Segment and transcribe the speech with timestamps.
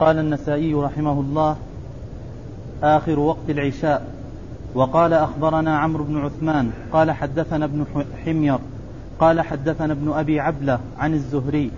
[0.00, 1.56] قال النسائي رحمه الله
[2.82, 4.20] آخر وقت العشاء.
[4.74, 7.84] وقال أخبرنا عمرو بن عثمان قال حدثنا ابن
[8.24, 8.58] حمير
[9.20, 11.70] قال حدثنا ابن أبي عبلة عن الزهري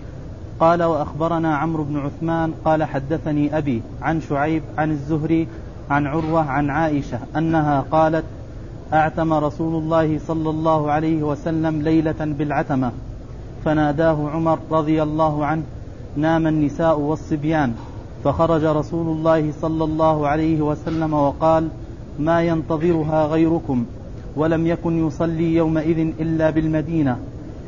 [0.59, 5.47] قال وأخبرنا عمرو بن عثمان قال حدثني أبي عن شعيب عن الزهري
[5.89, 8.23] عن عروة عن عائشة أنها قالت
[8.93, 12.91] أعتم رسول الله صلى الله عليه وسلم ليلة بالعتمة
[13.65, 15.63] فناداه عمر رضي الله عنه
[16.17, 17.73] نام النساء والصبيان.
[18.23, 21.67] فخرج رسول الله صلى الله عليه وسلم وقال
[22.19, 23.85] ما ينتظرها غيركم
[24.35, 27.17] ولم يكن يصلي يومئذ إلا بالمدينة.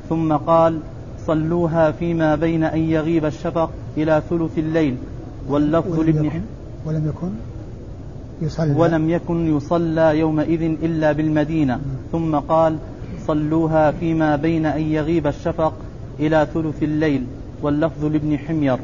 [0.10, 0.80] ثم قال
[1.28, 4.96] صلوها فيما بين أن يغيب الشفق إلى ثلث الليل.
[5.50, 6.42] واللفظ لابن
[6.86, 7.30] ولم يكن
[8.42, 8.74] يصلى.
[8.76, 11.80] ولم يكن يصلى يومئذ إلا بالمدينة.
[12.12, 12.78] ثم قال
[13.28, 15.74] صلوها فيما بين أن يغيب الشفق
[16.20, 17.24] إلى ثلث الليل.
[17.62, 18.78] واللفظ لابن حمير.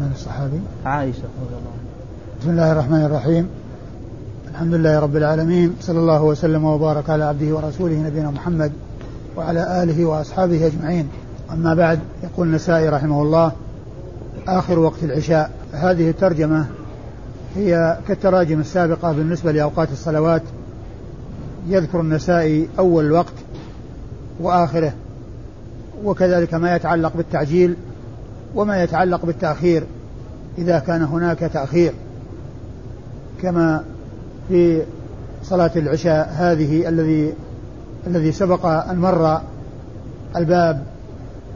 [0.00, 1.18] من الصحابي؟ عائشة.
[1.18, 3.48] رضي الله عنها بسم الله الرحمن الرحيم.
[4.50, 8.72] الحمد لله رب العالمين صلى الله وسلم وبارك على عبده ورسوله نبينا محمد
[9.36, 11.08] وعلى آله وأصحابه أجمعين.
[11.52, 13.52] أما بعد يقول النسائي رحمه الله
[14.48, 15.50] آخر وقت العشاء.
[15.72, 16.66] هذه الترجمة
[17.56, 20.42] هي كالتراجم السابقة بالنسبة لأوقات الصلوات.
[21.68, 23.34] يذكر النسائي أول الوقت
[24.40, 24.92] وآخره
[26.04, 27.76] وكذلك ما يتعلق بالتعجيل.
[28.56, 29.84] وما يتعلق بالتأخير
[30.58, 31.92] إذا كان هناك تأخير
[33.42, 33.84] كما
[34.48, 34.82] في
[35.42, 37.34] صلاة العشاء هذه الذي
[38.06, 39.40] الذي سبق أن مر
[40.36, 40.82] الباب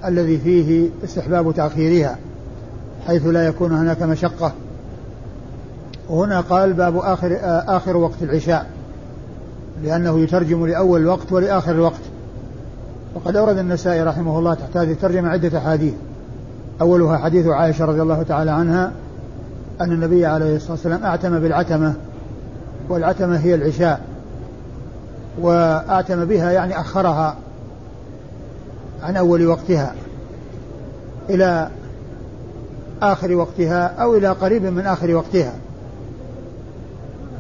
[0.05, 2.19] الذي فيه استحباب تأخيرها
[3.07, 4.53] حيث لا يكون هناك مشقة.
[6.09, 8.67] وهنا قال باب آخر آخر وقت العشاء
[9.85, 12.01] لأنه يترجم لأول الوقت ولآخر الوقت
[13.15, 15.95] وقد أورد النسائي رحمه الله تحت هذه الترجمة عدة أحاديث.
[16.81, 18.93] أولها حديث عائشة رضي الله تعالى عنها
[19.81, 21.95] أن النبي عليه الصلاة والسلام أعتم بالعتمة
[22.89, 24.01] والعتمة هي العشاء
[25.41, 27.37] وأعتم بها يعني أخرها
[29.03, 29.95] عن أول وقتها
[31.31, 31.69] إلى
[33.03, 35.53] آخر وقتها أو إلى قريب من آخر وقتها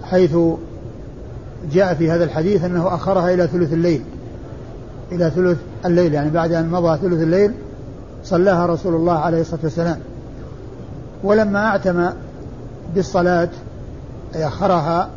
[0.02, 0.36] حيث
[1.72, 4.02] جاء في هذا الحديث أنه أخرها إلى ثلث الليل
[5.12, 7.52] إلى ثلث الليل يعني بعد أن مضى ثلث الليل
[8.24, 9.98] صلاها رسول الله عليه الصلاة والسلام.
[11.24, 12.10] ولما أعتم
[12.94, 13.48] بالصلاة
[14.34, 15.08] أخرها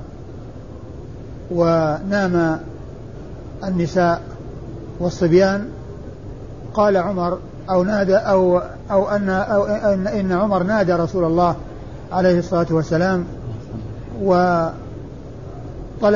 [1.52, 2.60] ونام
[3.64, 4.22] النساء
[5.00, 5.66] والصبيان
[6.74, 7.38] قال عمر
[7.70, 8.62] أو نادى أو
[8.92, 11.56] أو أن أو إن, إن عمر نادى رسول الله
[12.12, 13.26] عليه الصلاة والسلام
[14.22, 14.74] وطلب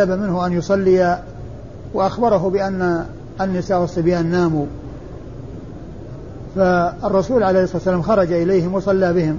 [0.09, 1.19] منه أن يصلي
[1.93, 3.05] وأخبره بأن
[3.41, 4.65] النساء والصبيان ناموا.
[6.57, 9.37] فالرسول عليه الصلاة والسلام خرج إليهم وصلى بهم.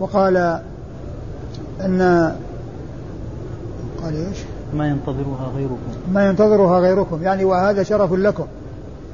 [0.00, 0.36] وقال
[1.80, 2.32] أن
[4.02, 4.38] قال إيش؟
[4.74, 6.12] ما ينتظرها غيركم.
[6.12, 7.22] ما ينتظرها غيركم.
[7.22, 8.46] يعني وهذا شرف لكم.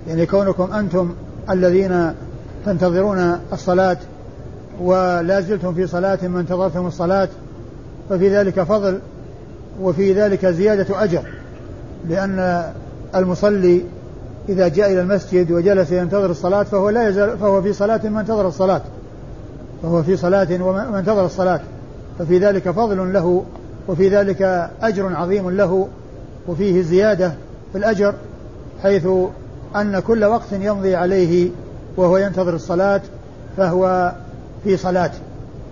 [0.08, 1.10] يعني كونكم أنتم
[1.50, 2.14] الذين
[2.66, 3.96] تنتظرون الصلاة
[4.80, 7.28] ولا زلتم في صلاة ما انتظرتم الصلاة
[8.10, 8.98] ففي ذلك فضل
[9.80, 11.22] وفي ذلك زيادة أجر
[12.08, 12.64] لأن
[13.14, 13.84] المصلي
[14.50, 18.48] إذا جاء إلى المسجد وجلس ينتظر الصلاة فهو لا يزال فهو في صلاة ما انتظر
[18.48, 18.82] الصلاة.
[19.82, 21.60] فهو في صلاة وما انتظر الصلاة.
[22.18, 23.44] ففي ذلك فضل له
[23.88, 25.88] وفي ذلك أجر عظيم له
[26.48, 27.32] وفيه زيادة
[27.72, 28.14] في الأجر
[28.82, 29.08] حيث
[29.76, 31.50] أن كل وقت يمضي عليه
[31.96, 33.00] وهو ينتظر الصلاة
[33.56, 34.12] فهو
[34.64, 35.10] في صلاة.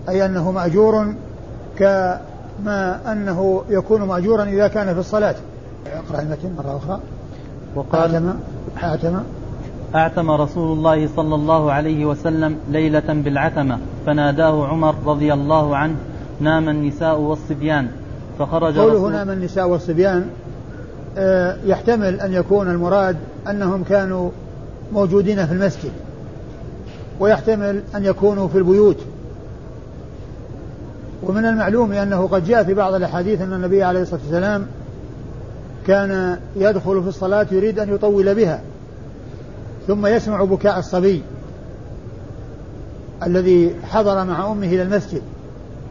[0.09, 1.15] أي أنه مأجور
[1.79, 5.35] كما أنه يكون مأجورا إذا كان في الصلاة.
[5.87, 7.01] اقرأ المتن مرة أخرى.
[7.75, 8.35] وقال
[8.83, 9.21] أعتم
[9.95, 15.95] أعتم رسول الله صلى الله عليه وسلم ليلة بالعتمة فناداه عمر رضي الله عنه
[16.41, 17.89] نام النساء والصبيان.
[18.39, 20.27] فخرج قوله نام النساء والصبيان
[21.19, 23.17] آه، يحتمل أن يكون المراد
[23.51, 24.31] أنهم كانوا
[24.93, 25.93] موجودين في المسجد
[27.21, 28.99] ويحتمل أن يكونوا في البيوت.
[31.23, 34.67] ومن المعلوم أنه قد جاء في بعض الأحاديث أن النبي عليه الصلاة والسلام
[35.89, 38.61] كان يدخل في الصلاة يريد أن يطول بها
[39.87, 41.23] ثم يسمع بكاء الصبي
[43.27, 45.23] الذي حضر مع أمه إلى المسجد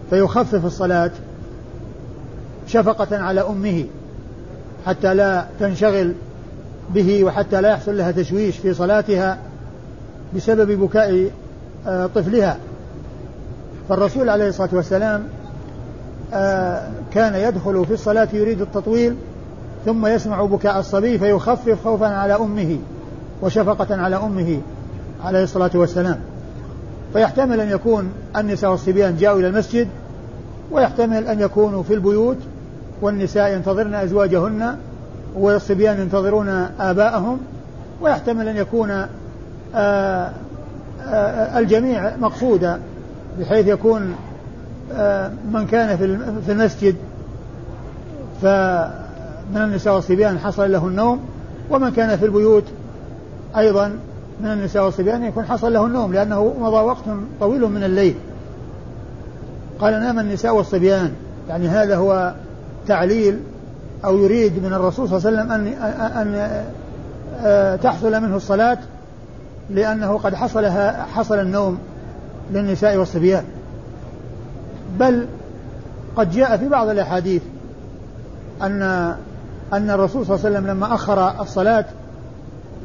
[0.09, 1.11] فيخفف الصلاة
[2.67, 3.85] شفقة على أمه
[4.85, 6.13] حتى لا تنشغل
[6.93, 9.37] به وحتى لا يحصل لها تشويش في صلاتها
[10.35, 11.31] بسبب بكاء
[11.87, 12.57] آه، طفلها.
[13.89, 15.23] فالرسول عليه الصلاة والسلام
[16.33, 19.15] آه، كان يدخل في الصلاة يريد التطويل
[19.87, 22.77] ثم يسمع بكاء الصبي فيخفف خوفا على أمه
[23.41, 24.61] وشفقة على أمه
[25.23, 26.19] عليه الصلاة والسلام.
[27.15, 29.87] ويحتمل أن يكون النساء والصبيان جاءوا إلى المسجد
[30.71, 32.37] ويحتمل أن يكونوا في البيوت
[33.01, 34.77] والنساء ينتظرن أزواجهن
[35.35, 36.49] والصبيان ينتظرون
[36.79, 37.39] آباءهم
[38.01, 38.91] ويحتمل أن يكون
[39.75, 40.31] آه،
[41.07, 42.79] آه، الجميع مقصودا
[43.39, 44.15] بحيث يكون
[44.93, 45.97] آه، من كان
[46.45, 46.95] في المسجد.
[49.53, 51.19] فمن النساء والصبيان حصل له النوم
[51.69, 52.63] ومن كان في البيوت
[53.57, 53.87] أيضا
[54.41, 57.03] من النساء والصبيان يكون حصل له النوم لأنه مضى وقت
[57.39, 58.15] طويل من الليل.
[59.79, 61.11] قال نام النساء والصبيان.
[61.49, 62.33] يعني هذا هو
[62.87, 63.39] تعليل
[64.05, 65.67] أو يريد من الرسول صلى الله عليه وسلم أن
[66.17, 68.77] أن تحصل منه الصلاة
[69.69, 70.65] لأنه قد حصل
[71.15, 71.77] حصل النوم
[72.53, 73.43] للنساء والصبيان.
[74.99, 75.27] بل
[76.15, 77.41] قد جاء في بعض الأحاديث
[78.61, 79.15] أن
[79.73, 81.85] أن الرسول صلى الله عليه وسلم لما أخر الصلاة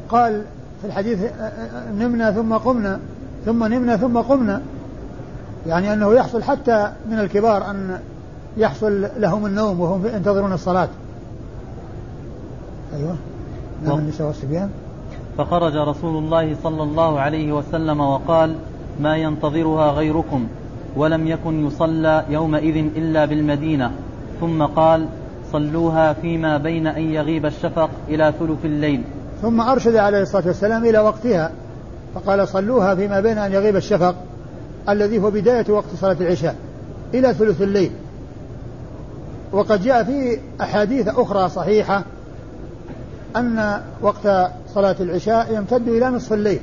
[0.09, 0.43] قال
[0.81, 1.19] في الحديث
[1.97, 2.99] نمنا ثم قمنا
[3.45, 4.61] ثم نمنا ثم قمنا.
[5.67, 7.99] يعني أنه يحصل حتى من الكبار أن
[8.57, 10.89] يحصل لهم النوم وهم ينتظرون الصلاة.
[12.95, 13.15] أيوة.
[13.83, 14.69] نعم النساء والصبيان
[15.37, 18.55] فخرج رسول الله صلى الله عليه وسلم وقال
[18.99, 20.47] ما ينتظرها غيركم
[20.95, 23.91] ولم يكن يصلى يومئذ إلا بالمدينة.
[24.41, 25.07] ثم قال
[25.53, 29.03] صلوها فيما بين أن يغيب الشفق إلى ثلث الليل.
[29.41, 31.51] ثم أرشد عليه الصلاة والسلام إلى وقتها
[32.15, 34.15] فقال صلوها فيما بين أن يغيب الشفق
[34.89, 36.55] الذي هو بداية وقت صلاة العشاء
[37.13, 37.91] إلى ثلث الليل.
[39.51, 42.03] وقد جاء في أحاديث أخرى صحيحة
[43.35, 46.59] أن وقت صلاة العشاء يمتد إلى نصف الليل.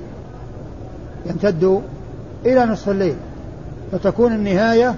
[1.26, 1.82] يمتد
[2.46, 3.14] إلى نصف الليل.
[3.92, 4.94] فتكون النهاية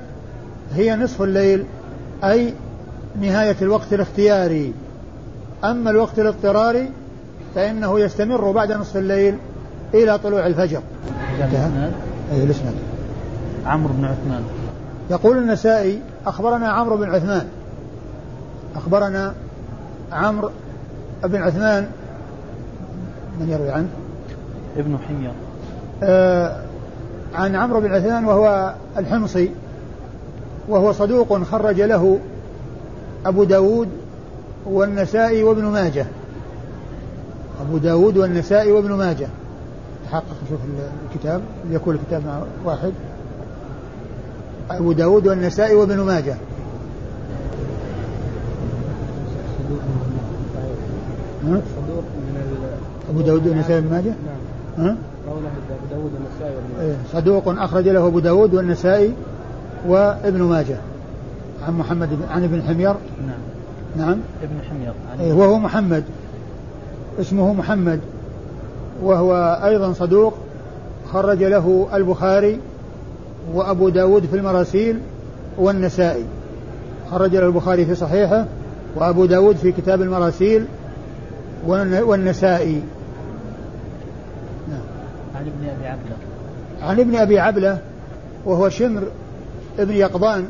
[0.75, 1.65] هي نصف الليل
[2.25, 2.55] أي
[3.21, 4.73] نهاية الوقت الاختياري.
[5.65, 6.91] أما الوقت الاضطراري
[7.55, 9.39] فإنه يستمر بعد نصف الليل
[9.95, 10.81] إلى طلوع الفجر.
[12.33, 12.75] أي الإسناد.
[13.67, 14.43] عمرو بن عثمان.
[15.11, 17.49] يقول النسائي أخبرنا عمرو بن عثمان.
[18.77, 19.35] أخبرنا
[20.13, 20.51] عمرو
[21.25, 21.87] بن عثمان.
[23.41, 23.89] من يروي عنه؟
[24.77, 25.33] ابن حمير
[26.03, 26.57] آه
[27.35, 29.51] عن عمرو بن عثمان وهو الحمصي
[30.69, 32.19] وهو صدوق خرج له
[33.27, 33.89] أبو داود
[34.67, 36.07] والنسائي وابن ماجه.
[37.61, 39.29] أبو داود والنسائي وابن ماجه.
[40.05, 40.61] تحقق نشوف
[41.11, 41.41] الكتاب
[41.71, 42.93] يكون الكتاب مع واحد.
[44.71, 46.37] أبو داود والنسائي وابن ماجه.
[51.43, 52.43] صدوق من
[53.11, 54.15] أبو داود والنسائي وابن ماجه؟
[54.79, 54.97] نعم؟
[55.29, 55.41] أبو
[55.91, 59.13] داود والنسائي إيه، صدوق أخرج له أبو داود والنسائي
[59.89, 60.77] وابن ماجه.
[61.67, 62.95] عن محمد عن ابن حمير؟
[63.27, 63.39] نعم.
[63.97, 64.19] نعم.
[64.43, 64.93] ابن حمير.
[65.21, 66.05] إيه وهو محمد.
[67.21, 68.01] اسمه محمد.
[69.03, 70.35] وهو أيضا صدوق.
[71.13, 72.61] خرج له البخاري
[73.55, 74.99] وأبو داود في المراسيل
[75.59, 76.25] والنسائي.
[77.11, 78.47] خرج له البخاري في صحيحه
[78.97, 80.67] وأبو داود في كتاب المراسيل
[81.67, 82.83] والنسائي.
[84.69, 84.83] نعم.
[85.37, 86.17] عن ابن أبي عبلة.
[86.83, 87.79] عن ابن أبي عبلة
[88.45, 89.03] وهو شمر
[89.79, 90.49] ابن يقظان.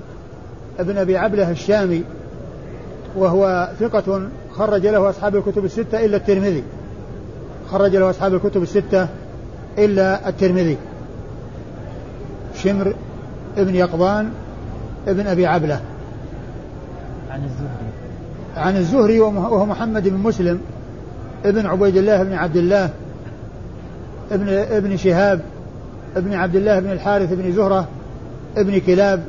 [0.78, 2.02] ابن أبي عبلة الشامي
[3.16, 6.62] وهو ثقة خرج له أصحاب الكتب الستة إلا الترمذي.
[7.70, 9.08] خرج له أصحاب الكتب الستة
[9.78, 10.76] إلا الترمذي.
[12.54, 12.94] شمر
[13.56, 14.30] ابن يقظان
[15.08, 15.80] ابن أبي عبلة.
[17.30, 17.92] عن الزهري.
[18.56, 20.61] عن الزهري وهو محمد بن مسلم
[21.44, 22.90] ابن عبيد الله بن عبد الله
[24.32, 25.40] ابن ابن شهاب
[26.16, 27.88] ابن عبد الله بن الحارث بن زهرة
[28.56, 29.25] ابن كلاب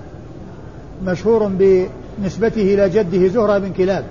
[1.06, 4.04] مشهور بنسبته إلى جده زهرة بن كلاب.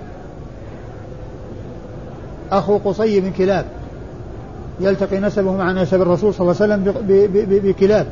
[2.51, 3.65] أخو قصي بن كلاب.
[4.79, 6.93] يلتقي نسبه مع نسب الرسول صلى الله عليه وسلم
[7.63, 8.07] بكلاب.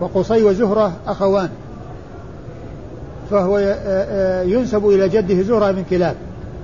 [0.00, 1.48] وقصي وزهرة أخوان.
[3.30, 3.58] فهو
[4.46, 6.16] ينسب إلى جده زهرة بن كلاب.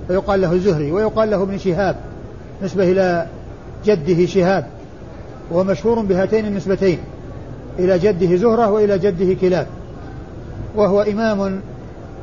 [0.07, 1.95] فيقال له زهري ويقال له ابن شهاب.
[2.63, 3.27] نسبة إلى
[3.85, 4.65] جده شهاب.
[5.51, 6.99] وهو مشهور بهاتين النسبتين.
[7.79, 9.67] إلى جده زهرة وإلى جده كلاب.
[10.75, 11.61] وهو إمام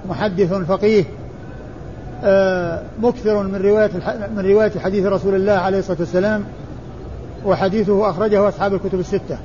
[0.09, 1.05] محدث فقيه
[2.25, 3.91] آه، مكثر من رواية
[4.37, 6.45] من رواية حديث رسول الله عليه الصلاة والسلام
[7.45, 9.39] وحديثه أخرجه أصحاب الكتب الستة.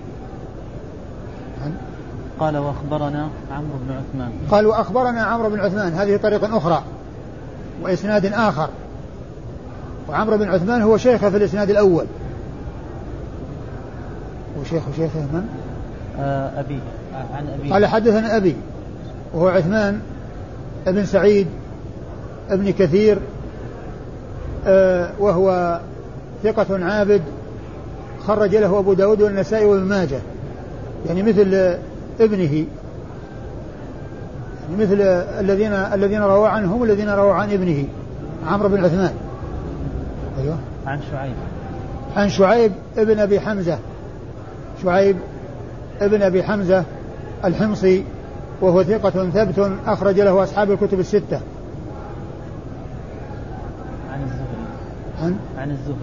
[2.40, 4.32] قال وأخبرنا عمرو بن عثمان.
[4.52, 6.84] قال وأخبرنا عمرو بن عثمان هذه طريقة أخرى
[7.82, 8.70] وإسناد آخر.
[10.10, 12.06] وعمرو بن عثمان هو شيخه في الإسناد الأول.
[14.60, 15.48] وشيخ شيخه من؟
[16.20, 16.80] آه أبي
[17.34, 17.72] عن أبي.
[17.72, 18.56] قال حدثنا أبي.
[19.34, 20.00] وهو عثمان
[20.88, 21.48] بن سعيد
[22.50, 23.17] ابن كثير
[24.67, 25.79] آه وهو
[26.43, 27.22] ثقة عابد
[28.27, 30.19] خرج له أبو داود والنسائي وابن ماجه.
[31.07, 31.77] يعني مثل
[32.19, 32.65] ابنه.
[34.63, 35.01] يعني مثل
[35.39, 37.86] الذين الذين رووا عنه هم الذين رووا عن ابنه
[38.48, 39.13] عمرو بن عثمان.
[40.41, 40.57] أيوه.
[40.86, 41.34] عن شعيب.
[42.15, 43.77] عن شعيب ابن أبي حمزة.
[44.84, 45.17] شعيب
[46.01, 46.84] ابن أبي حمزة
[47.46, 48.03] الحمصي.
[48.62, 51.40] وهو ثقة ثبت أخرج له أصحاب الكتب الستة.
[54.12, 54.58] عن الزهري.
[55.22, 55.98] عن عن الزهري.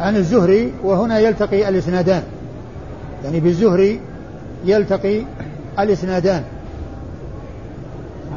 [0.00, 2.22] عن الزهري وهنا يلتقي الإسنادان.
[3.24, 4.00] يعني بالزهري
[4.64, 5.24] يلتقي
[5.78, 6.44] الإسنادان.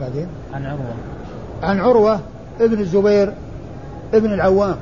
[0.01, 0.93] بعدين عن عروة.
[1.63, 2.19] عن عروة
[2.61, 3.33] ابن الزبير
[4.13, 4.75] ابن العوام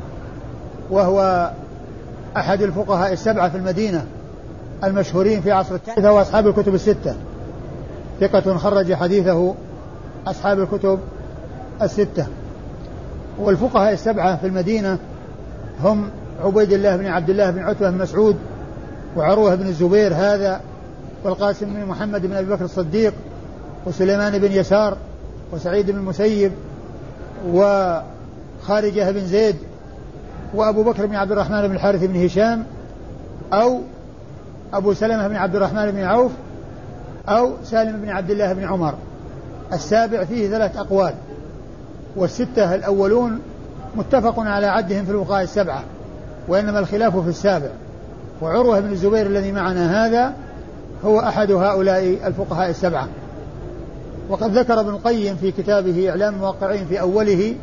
[0.89, 1.51] وهو
[2.37, 4.05] أحد الفقهاء السبعة في المدينة
[4.83, 7.15] المشهورين في عصر الثالثة وأصحاب الكتب الستة
[8.21, 9.55] ثقة خرج حديثه
[10.27, 10.99] أصحاب الكتب
[11.81, 12.27] الستة.
[13.39, 14.97] والفقهاء السبعة في المدينة
[15.83, 16.09] هم
[16.43, 18.35] عبيد الله بن عبد الله بن عتبة بن مسعود
[19.17, 20.61] وعروة بن الزبير هذا
[21.23, 23.13] والقاسم بن محمد بن أبي بكر الصديق
[23.85, 24.97] وسليمان بن يسار
[25.53, 26.51] وسعيد بن المسيب
[27.47, 29.55] وخارجة بن زيد
[30.53, 32.63] وأبو بكر بن عبد الرحمن بن الحارث بن هشام
[33.53, 33.79] أو
[34.73, 36.31] أبو سلمة بن عبد الرحمن بن عوف
[37.29, 38.93] أو سالم بن عبد الله بن عمر.
[39.73, 41.13] السابع فيه ثلاث أقوال
[42.15, 43.39] والستة الأولون
[43.95, 45.83] متفق على عدهم في الوقاية السبعة
[46.47, 47.69] وإنما الخلاف في السابع.
[48.41, 50.33] وعروة بن الزبير الذي معنا هذا
[51.05, 53.07] هو أحد هؤلاء الفقهاء السبعة.
[54.29, 57.55] وقد ذكر ابن القيم في كتابه إعلام الموقعين في أوله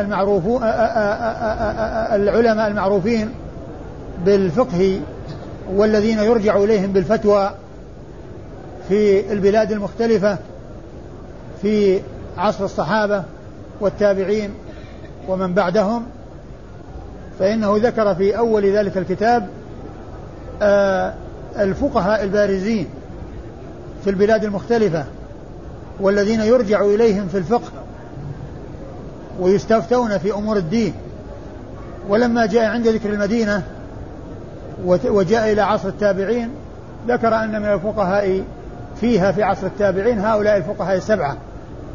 [0.00, 0.62] المعروفون
[2.12, 3.30] العلماء المعروفين
[4.24, 5.00] بالفقه
[5.74, 7.54] والذين يرجع إليهم بالفتوى
[8.88, 10.38] في البلاد المختلفة
[11.62, 12.00] في
[12.38, 13.22] عصر الصحابة
[13.80, 14.50] والتابعين
[15.28, 16.02] ومن بعدهم.
[17.38, 19.48] فإنه ذكر في أول ذلك الكتاب
[20.62, 21.14] آه
[21.58, 22.86] الفقهاء البارزين
[24.04, 25.04] في البلاد المختلفة
[26.00, 27.72] والذين يرجع إليهم في الفقه
[29.40, 30.92] ويستفتون في أمور الدين.
[32.08, 33.62] ولما جاء عند ذكر المدينة
[34.84, 36.50] وجاء إلى عصر التابعين
[37.08, 38.44] ذكر أن من الفقهاء
[39.00, 41.36] فيها في عصر التابعين هؤلاء الفقهاء السبعة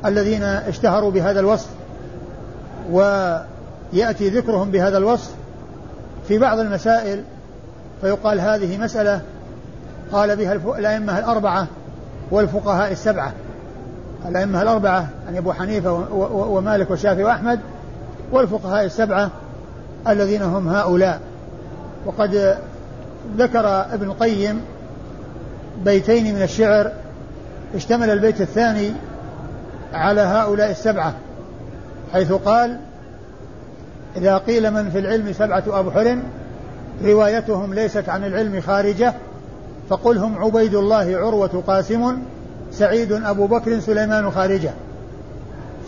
[0.05, 1.69] الذين اشتهروا بهذا الوصف
[2.91, 5.31] ويأتي ذكرهم بهذا الوصف
[6.27, 7.23] في بعض المسائل
[8.01, 9.21] فيقال هذه مسألة
[10.11, 11.67] قال بها الأئمة الأربعة
[12.31, 13.33] والفقهاء السبعة.
[14.29, 15.91] الأئمة الأربعة يعني أبو حنيفة
[16.33, 17.59] ومالك والشافعي وأحمد
[18.31, 19.29] والفقهاء السبعة
[20.07, 21.19] الذين هم هؤلاء.
[22.05, 22.57] وقد
[23.37, 24.61] ذكر ابن القيم
[25.85, 26.91] بيتين من الشعر
[27.75, 28.91] اشتمل البيت الثاني
[29.93, 31.13] على هؤلاء السبعة
[32.13, 32.79] حيث قال
[34.17, 36.17] إذا قيل من في العلم سبعة أبحر
[37.03, 39.13] روايتهم ليست عن العلم خارجة
[39.89, 42.17] فقل هم عبيد الله عروة قاسم
[42.71, 44.71] سعيد أبو بكر سليمان خارجة.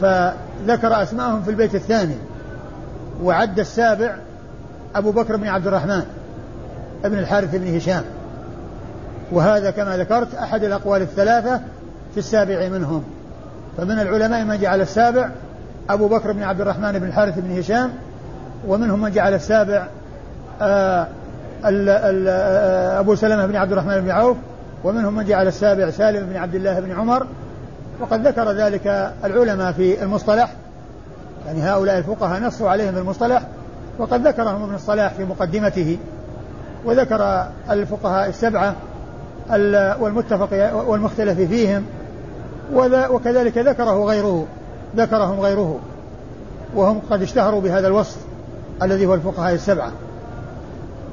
[0.01, 2.15] فذكر أسماءهم في البيت الثاني
[3.23, 4.15] وعد السابع
[4.95, 6.03] أبو بكر بن عبد الرحمن.
[7.03, 8.03] ابن الحارث بن هشام.
[9.31, 11.61] وهذا كما ذكرت أحد الأقوال الثلاثة
[12.13, 13.03] في السابع منهم.
[13.77, 15.29] فمن العلماء من جعل السابع
[15.89, 17.91] أبو بكر بن عبد الرحمن بن الحارث بن هشام
[18.67, 19.87] ومنهم من جعل السابع
[20.61, 21.07] آآ
[21.65, 24.37] آآ أبو سلمة بن عبد الرحمن بن عوف
[24.83, 27.27] ومنهم من جعل السابع سالم بن عبد الله بن عمر.
[27.99, 30.53] وقد ذكر ذلك العلماء في المصطلح
[31.45, 33.41] يعني هؤلاء الفقهاء نصوا عليهم المصطلح
[33.97, 35.97] وقد ذكرهم ابن الصلاح في مقدمته.
[36.85, 38.75] وذكر الفقهاء السبعة
[39.99, 41.85] والمتفق والمختلف فيهم
[43.09, 44.45] وكذلك ذكره غيره
[44.95, 45.79] ذكرهم غيره
[46.75, 48.17] وهم قد اشتهروا بهذا الوصف
[48.83, 49.91] الذي هو الفقهاء السبعة.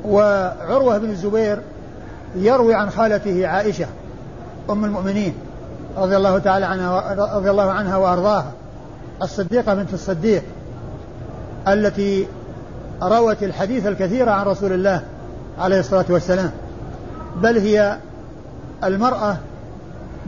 [0.05, 1.59] وعروة بن الزبير
[2.37, 3.87] يروي عن خالته عائشة
[4.71, 5.35] أم المؤمنين
[5.97, 8.53] رضي الله تعالى عنها رضي الله عنها وأرضاها
[9.23, 10.43] الصديقة بنت الصديق
[11.69, 12.27] التي
[13.03, 15.03] روت الحديث الكثير عن رسول الله
[15.59, 16.51] عليه الصلاة والسلام
[17.37, 17.97] بل هي
[18.85, 19.37] المرأة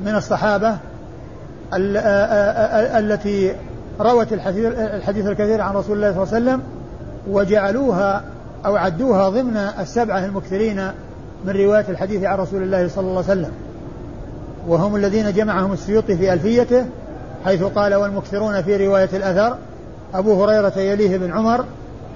[0.04, 0.76] من الصحابة
[2.98, 3.54] التي
[4.00, 6.62] روت الحديث الكثير عن رسول الله صلى الله عليه وسلم
[7.30, 8.24] وجعلوها
[8.66, 10.90] أو عدوها ضمن السبعة المكثرين
[11.44, 13.52] من رواية الحديث عن رسول الله صلى الله عليه وسلم.
[14.68, 16.84] وهم الذين جمعهم السيوطي في ألفيته
[17.44, 19.56] حيث قال والمكثرون في رواية الأثر
[20.14, 21.64] أبو هريرة يليه بن عمر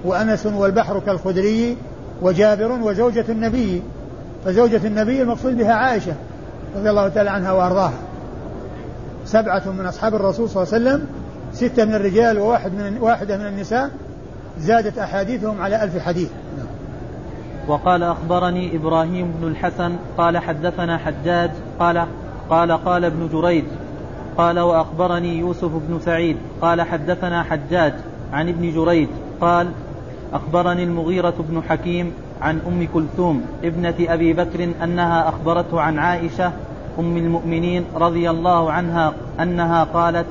[0.05, 1.77] وأنس والبحر كالخدري
[2.21, 3.81] وجابر وزوجة النبي
[4.45, 6.13] فزوجة النبي المقصود بها عائشة
[6.75, 7.99] رضي الله تعالى عنها وأرضاها.
[9.25, 11.07] سبعة من أصحاب الرسول صلى الله عليه وسلم
[11.53, 13.89] ستة من الرجال وواحد من واحدة من النساء
[14.59, 16.29] زادت أحاديثهم على ألف حديث.
[17.67, 22.05] وقال أخبرني إبراهيم بن الحسن قال حدثنا حجاج قال
[22.49, 23.63] قال قال ابن جريج
[24.37, 27.93] قال وأخبرني يوسف بن سعيد قال حدثنا حجاج
[28.33, 29.07] عن ابن جريج
[29.41, 29.67] قال
[30.33, 36.51] أخبرني المغيرة بن حكيم عن أم كلثوم ابنة أبي بكر أنها أخبرته عن عائشة
[36.99, 40.25] أم المؤمنين رضي الله عنها أنها قالت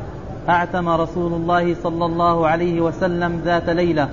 [0.48, 4.08] أعتم رسول الله صلى الله عليه وسلم ذات ليلة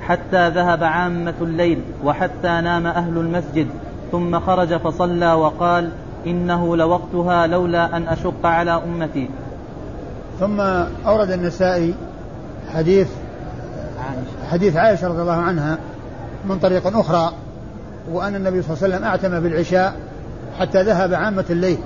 [0.00, 3.66] حتى ذهب عامة الليل وحتى نام أهل المسجد
[4.12, 5.90] ثم خرج فصلى وقال
[6.26, 9.28] إنه لوقتها لولا أن أشق على أمتي.
[10.40, 10.60] ثم
[11.06, 11.94] أورد النسائي
[12.74, 13.08] حديث
[14.54, 15.78] حديث عائشة رضي الله عنها
[16.44, 17.32] من طريق أخرى
[18.12, 19.94] وأن النبي صلى الله عليه وسلم أعتم بالعشاء
[20.58, 21.78] حتى ذهب عامة الليل.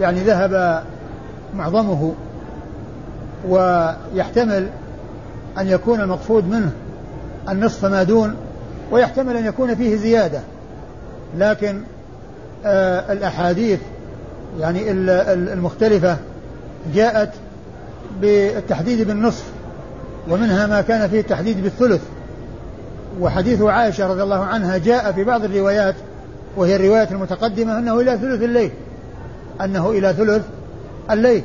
[0.00, 0.82] يعني ذهب
[1.56, 2.14] معظمه
[3.48, 4.68] ويحتمل
[5.58, 6.72] أن يكون المقصود منه
[7.48, 8.36] النصف ما دون
[8.90, 10.40] ويحتمل أن يكون فيه زيادة.
[11.38, 11.82] لكن
[12.64, 13.80] آه الأحاديث
[14.60, 14.90] يعني
[15.52, 16.16] المختلفة
[16.94, 17.30] جاءت
[18.20, 19.44] بالتحديد بالنصف.
[20.30, 22.00] ومنها ما كان فيه التحديد بالثلث.
[23.20, 25.94] وحديث عائشة رضي الله عنها جاء في بعض الروايات
[26.56, 28.70] وهي الرواية المتقدمة أنه إلى ثلث الليل
[29.64, 30.42] أنه إلى ثلث
[31.10, 31.42] الليل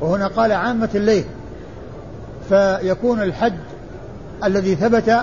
[0.00, 1.24] وهنا قال عامة الليل.
[2.48, 3.58] فيكون الحد
[4.44, 5.16] الذي ثبت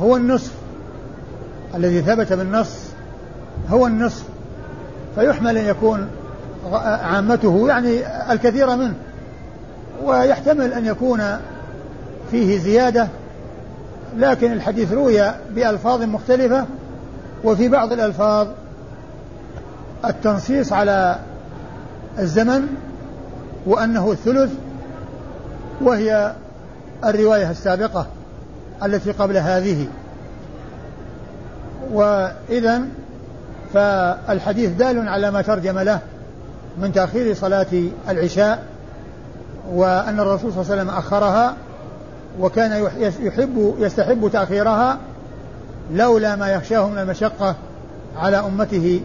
[0.00, 0.52] هو النصف
[1.74, 2.76] الذي ثبت بالنص
[3.70, 4.24] هو النصف.
[5.14, 6.08] فيحمل أن يكون
[7.02, 8.00] عامته يعني
[8.32, 8.94] الكثير منه
[10.04, 11.22] ويحتمل أن يكون
[12.30, 13.08] فيه زيادة
[14.16, 16.64] لكن الحديث روي بألفاظ مختلفة
[17.44, 18.48] وفي بعض الألفاظ
[20.04, 21.18] التنصيص على
[22.18, 22.66] الزمن
[23.66, 24.50] وأنه الثلث
[25.80, 26.32] وهي
[27.04, 28.06] الرواية السابقة
[28.84, 29.86] التي قبل هذه.
[31.92, 32.82] وإذا
[33.74, 35.98] فالحديث دال على ما ترجم له
[36.78, 37.66] من تأخير صلاة
[38.08, 38.62] العشاء
[39.72, 41.54] وأن الرسول صلى الله عليه وسلم أخرها
[42.40, 42.88] وكان
[43.20, 44.98] يحب يستحب تأخيرها
[45.92, 47.56] لولا ما يخشاه من المشقة
[48.16, 49.00] على أمته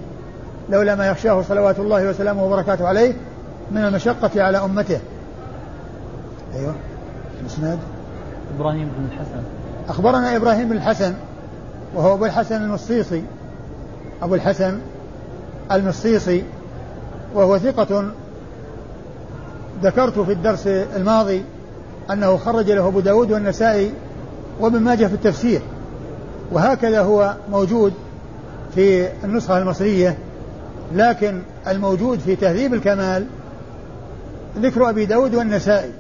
[0.70, 3.14] لولا ما يخشاه صلوات الله وسلامه وبركاته عليه
[3.72, 5.00] من المشقة على أمته.
[6.56, 6.74] أيوه.
[7.42, 7.80] الإسناد
[8.58, 9.44] إبراهيم بن الحسن.
[9.90, 11.14] أخبرنا إبراهيم بن الحسن
[11.96, 13.24] وهو أبو الحسن المصيصي.
[14.22, 14.80] أبو الحسن
[15.72, 16.44] المصيصي
[17.34, 18.12] وهو ثقة
[19.84, 21.44] ذكرت في الدرس الماضي
[22.12, 23.92] أنه خرج له أبو داود والنسائي
[24.60, 25.62] وابن ماجه في التفسير.
[26.52, 27.94] وهكذا هو موجود
[28.76, 30.18] في النسخة المصرية
[30.96, 33.26] لكن الموجود في تهذيب الكمال
[34.58, 35.92] ذكر أبي داود والنسائي.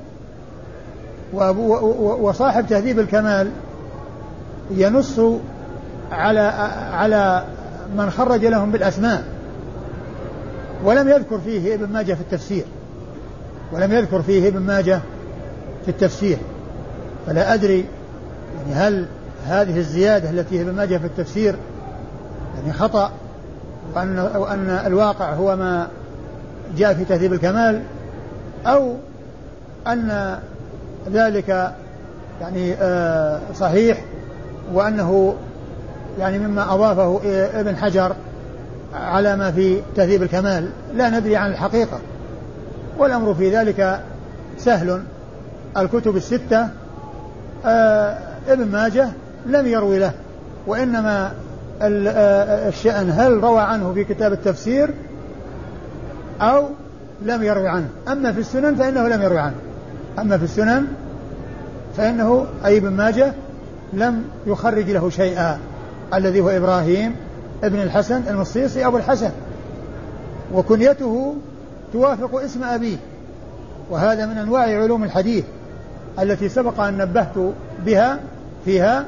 [2.19, 3.51] وصاحب تهذيب الكمال
[4.71, 5.19] ينص
[6.11, 6.39] على
[6.93, 7.43] على
[7.97, 9.23] من خرج لهم بالأسماء.
[10.83, 12.65] ولم يذكر فيه ابن ماجه في التفسير.
[13.73, 15.01] ولم يذكر فيه ابن ماجه
[15.91, 16.37] التفسير.
[17.27, 17.85] فلا أدري
[18.57, 19.05] يعني هل
[19.47, 21.55] هذه الزيادة التي ابن ماجه في التفسير
[22.55, 23.11] يعني خطأ
[23.95, 25.87] وأن, وأن الواقع هو ما
[26.77, 27.81] جاء في تهذيب الكمال
[28.65, 28.95] أو
[29.87, 30.39] أن
[31.11, 31.73] ذلك
[32.41, 34.01] يعني آه صحيح
[34.73, 35.35] وأنه
[36.19, 37.19] يعني مما أضافه
[37.53, 38.15] ابن حجر
[38.93, 40.69] على ما في تهذيب الكمال.
[40.95, 41.99] لا ندري عن الحقيقة
[42.97, 43.99] والأمر في ذلك
[44.57, 45.01] سهل.
[45.77, 46.69] الكتب الستة
[47.65, 49.09] آه ابن ماجه
[49.45, 50.11] لم يروي له
[50.67, 51.31] وإنما
[51.81, 54.93] آه، الشأن هل روى عنه في كتاب التفسير
[56.41, 56.67] أو
[57.21, 57.89] لم يروي عنه.
[58.07, 59.55] أما في السنن فإنه لم يروي عنه.
[60.19, 60.85] أما في السنن
[61.97, 63.33] فإنه أي ابن ماجه
[63.93, 65.59] لم يخرج له شيئا
[66.13, 67.15] الذي هو إبراهيم
[67.63, 69.31] ابن الحسن المصيصي أبو الحسن.
[70.53, 71.35] وكنيته
[71.93, 72.97] توافق اسم أبيه
[73.89, 75.45] وهذا من أنواع علوم الحديث.
[76.19, 77.53] التي سبق أن نبهت
[77.85, 78.19] بها
[78.65, 79.05] فيها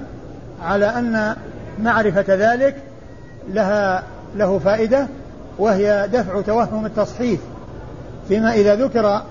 [0.62, 1.36] على أن
[1.84, 2.76] معرفة ذلك
[3.50, 4.04] لها
[4.36, 5.08] له فائدة
[5.60, 7.40] وهي دفع توهم التصحيف
[8.28, 9.22] فيما إذا ذكر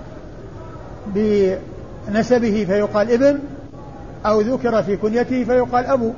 [1.06, 3.38] بنسبه فيقال ابن
[4.26, 6.12] أو ذكر في كنيته فيقال أبو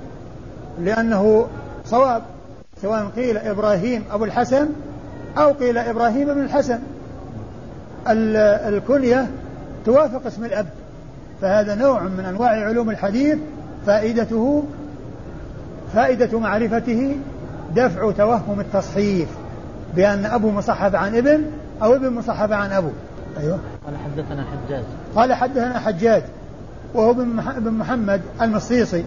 [0.80, 1.46] لأنه
[1.84, 2.22] صواب
[2.82, 4.68] سواء قيل إبراهيم أبو الحسن
[5.38, 6.78] أو قيل إبراهيم بن الحسن.
[8.06, 9.30] الكنية
[9.84, 10.66] توافق اسم الأب.
[11.42, 13.38] فهذا نوع من أنواع علوم الحديث
[13.87, 14.64] فائدته
[15.94, 17.16] فائدة معرفته
[17.74, 19.29] دفع توهم التصحيف
[19.96, 21.44] بأن أبو مصحف عن ابن
[21.83, 22.88] أو ابن مصحف عن أبو.
[23.38, 23.59] أيوه.
[23.87, 24.85] قال حدثنا حجاج.
[25.16, 26.22] قال حدثنا حجاج
[26.94, 27.12] وهو
[27.59, 29.05] بن محمد المصيصي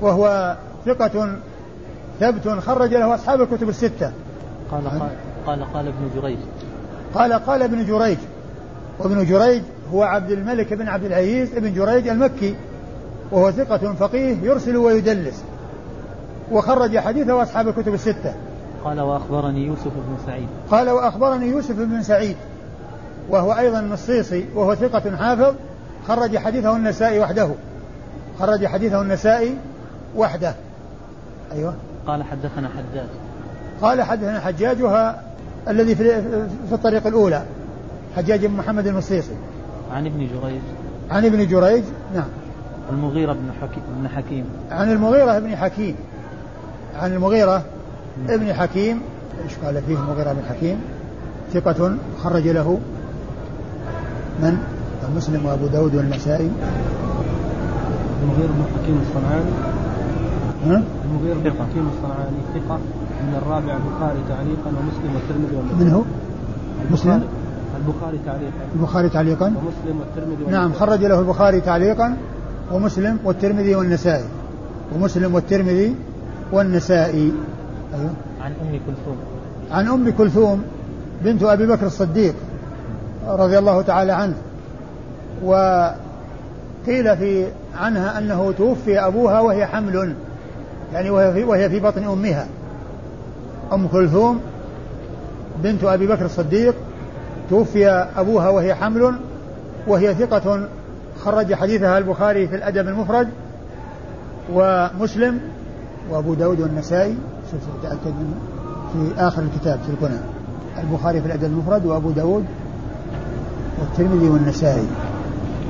[0.00, 1.36] وهو ثقة
[2.20, 4.12] ثبت خرج له أصحاب الكتب الستة.
[4.70, 5.10] قال قال
[5.46, 6.38] قال, قال ابن جريج.
[7.14, 8.18] قال قال ابن جريج
[8.98, 12.54] وابن جريج هو عبد الملك بن عبد العزيز ابن جريج المكي
[13.32, 15.42] وهو ثقة فقيه يرسل ويدلس.
[16.52, 18.34] وخرج حديثه أصحاب الكتب الستة.
[18.84, 20.48] قال وأخبرني يوسف بن سعيد.
[20.70, 22.36] قال وأخبرني يوسف بن سعيد
[23.30, 25.54] وهو أيضا مصيصي وهو ثقة حافظ.
[26.08, 27.48] خرج حديثه النسائي وحده.
[28.38, 29.56] خرج حديثه النسائي
[30.16, 30.54] وحده.
[31.52, 31.74] أيوه.
[32.06, 33.08] قال حدثنا حجاج.
[33.82, 35.22] قال حدثنا حجاجها
[35.68, 36.22] الذي في,
[36.68, 37.42] في الطريق الأولى
[38.16, 39.32] حجاج بن محمد المصيصي
[39.92, 40.60] عن ابن جريج.
[41.10, 42.28] عن ابن جريج؟ نعم.
[42.92, 44.44] المغيرة بن حكيم, بن حكيم.
[44.70, 45.94] عن المغيرة بن حكيم.
[46.96, 47.62] عن المغيرة
[48.28, 49.00] ابن حكيم.
[49.44, 50.80] إيش قال فيه المغيرة بن حكيم؟
[51.52, 52.78] ثقة خرج له
[54.42, 54.58] من؟
[55.16, 56.50] مسلم وأبو داود والنسائي.
[58.22, 59.50] المغيرة بن حكيم الصنعاني.
[60.66, 62.78] ها؟ المغيرة بن حكيم الصنعاني ثقة.
[63.22, 66.02] من الرابع البخاري تعليقا ومسلم والترمذي من هو؟
[66.90, 67.22] مسلم؟
[67.86, 68.52] البخاري تعليقا.
[68.74, 72.16] البخاري تعليقا؟ ومسلم والترمذي نعم خرج له البخاري تعليقا
[72.72, 74.24] ومسلم والترمذي والنسائي.
[74.94, 75.94] ومسلم والترمذي
[76.52, 77.32] والنسائي.
[77.94, 78.10] أيوه.
[78.40, 79.16] عن أم كلثوم.
[79.70, 80.62] عن أم كلثوم
[81.24, 82.34] بنت أبي بكر الصديق
[83.26, 84.34] رضي الله تعالى عنه.
[85.44, 87.46] وقيل في
[87.78, 90.14] عنها أنه توفي أبوها وهي حمل
[90.92, 92.46] يعني وهي في, وهي في بطن أمها.
[93.72, 94.40] أم كلثوم
[95.62, 96.74] بنت أبي بكر الصديق
[97.52, 99.14] توفي أبوها وهي حمل
[99.86, 100.68] وهي ثقة
[101.20, 103.28] خرج حديثها البخاري في الأدب المفرد
[104.52, 105.40] ومسلم
[106.10, 107.16] وأبو داود والنسائي
[107.50, 108.34] شوف تأكد منه
[108.92, 110.18] في آخر الكتاب في الكنى.
[110.82, 112.44] البخاري في الأدب المفرد وأبو داود
[113.80, 114.86] والترمذي والنسائي.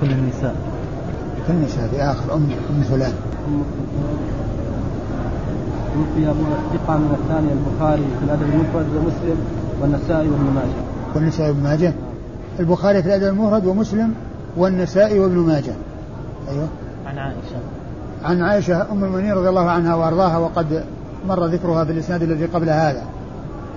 [0.01, 0.55] كل النساء.
[1.47, 3.12] كل النساء في آخر أم أم فلان.
[5.95, 6.42] توفي أبو
[6.73, 9.37] ثقة من الثاني البخاري في الأدب المفرد ومسلم
[9.81, 10.82] والنسائي وابن ماجه
[11.14, 11.92] والنسائي وابن ماجه
[12.61, 14.14] البخاري في الأدب المفرد ومسلم
[14.57, 15.72] والنسائي وابن ماجه.
[16.48, 16.68] أيوه.
[17.07, 17.57] عن عائشة.
[18.25, 20.85] عن عائشة أم المؤمنين رضي الله عنها وأرضاها وقد
[21.29, 23.03] مر ذكرها في الإسناد الذي قبل هذا.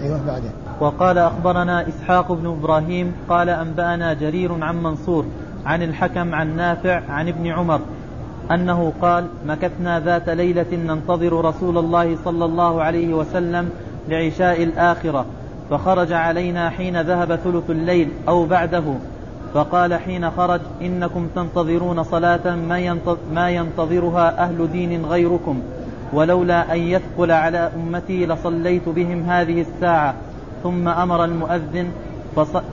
[0.01, 0.49] أيوه بعده.
[0.79, 5.25] وقال أخبرنا إسحاق بن إبراهيم قال أنبأنا جرير عن منصور
[5.65, 7.79] عن الحكم عن نافع عن ابن عمر
[8.51, 13.69] أنه قال مكثنا ذات ليلة ننتظر رسول الله صلى الله عليه وسلم
[14.09, 15.25] لعشاء الآخرة
[15.69, 18.83] فخرج علينا حين ذهب ثلث الليل أو بعده
[19.53, 22.55] فقال حين خرج إنكم تنتظرون صلاة
[23.33, 25.59] ما ينتظرها أهل دين غيركم
[26.13, 30.13] ولولا أن يثقل على أمتي لصليت بهم هذه الساعة.
[30.63, 31.87] ثم أمر المؤذن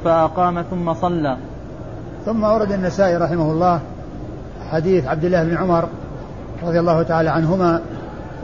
[0.05, 1.37] فأقام ثم صلى.
[2.25, 3.81] ثم أورد النسائي رحمه الله
[4.71, 5.89] حديث عبد الله بن عمر
[6.63, 7.81] رضي الله تعالى عنهما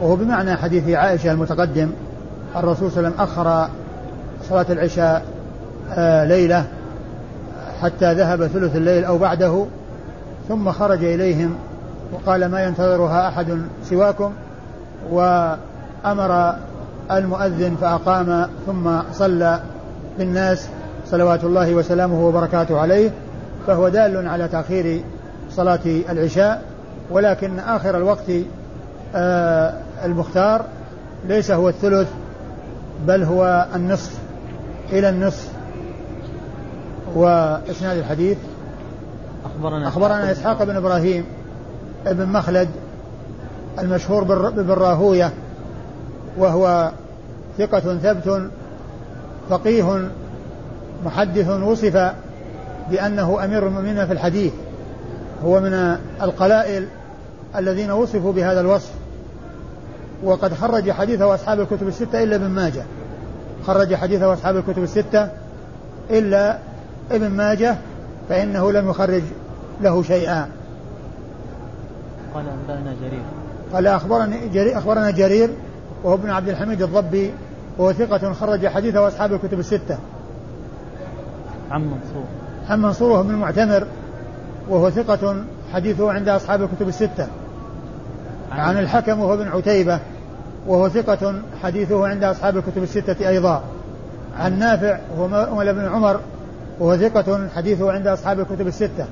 [0.01, 1.91] وهو بمعنى حديث عائشة المتقدم
[2.55, 3.69] الرسول صلى الله عليه وسلم أخر
[4.49, 5.23] صلاة العشاء
[5.93, 6.65] آه ليلة
[7.81, 9.65] حتى ذهب ثلث الليل أو بعده
[10.49, 11.55] ثم خرج إليهم
[12.13, 14.33] وقال ما ينتظرها أحد سواكم
[15.11, 16.55] وأمر
[17.11, 19.59] المؤذن فأقام ثم صلى
[20.17, 20.69] بالناس
[21.05, 23.11] صلوات الله وسلامه وبركاته عليه
[23.67, 25.03] فهو دال على تأخير
[25.51, 26.61] صلاة العشاء
[27.11, 28.31] ولكن آخر الوقت
[29.15, 29.73] آه
[30.05, 30.65] المختار
[31.27, 32.07] ليس هو الثلث
[33.07, 34.28] بل هو النصف.
[34.91, 35.49] إلى النصف
[37.15, 38.37] وإسناد الحديث.
[39.45, 41.25] أخبرنا أخبرنا إسحاق بن إبراهيم.
[42.05, 42.69] ابن مخلد
[43.79, 45.31] المشهور بالراهوية
[46.37, 46.91] وهو
[47.57, 48.49] ثقة ثبت
[49.49, 50.09] فقيه
[51.05, 52.11] محدث وصف
[52.91, 54.53] بأنه أمير المؤمنين في الحديث.
[55.45, 56.87] هو من القلائل
[57.55, 58.91] الذين وصفوا بهذا الوصف
[60.23, 62.83] وقد خرج حديثه أصحاب الكتب الستة إلا ابن ماجه.
[63.67, 65.29] خرج حديثه أصحاب الكتب الستة
[66.09, 66.57] إلا
[67.11, 67.75] ابن ماجه
[68.29, 69.23] فإنه لم يخرج
[69.81, 70.49] له شيئا.
[72.33, 73.23] قال أنبأنا جرير.
[73.73, 75.49] قال أخبرني جرير أخبرنا جرير
[76.03, 77.33] وهو ابن عبد الحميد الضبي
[77.77, 79.97] وهو ثقة خرج حديثه أصحاب الكتب الستة.
[81.71, 82.23] عن منصور.
[82.69, 83.87] عن منصور وهو ابن المعتمر
[84.69, 85.43] وهو ثقة
[85.73, 87.27] حديثه عند أصحاب الكتب الستة.
[88.51, 89.99] عن, عن الحكم وهو ابن عتيبة.
[90.69, 93.63] وهو ثقة حديثه عند أصحاب الكتب الستة أيضا.
[94.39, 96.19] عن نافع وهو مولى بن عمر
[96.79, 99.05] وهو ثقة حديثه عند أصحاب الكتب الستة.